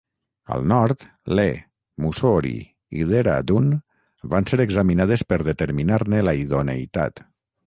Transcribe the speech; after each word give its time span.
Al 0.53 0.63
nord, 0.69 1.03
Leh, 1.39 1.51
Mussoorie 2.05 2.63
i 3.01 3.05
Dehra 3.11 3.35
Dun 3.51 3.69
van 4.33 4.51
ser 4.53 4.61
examinades 4.67 5.27
per 5.33 5.41
determinar-ne 5.53 6.25
la 6.31 6.37
idoneïtat. 6.47 7.25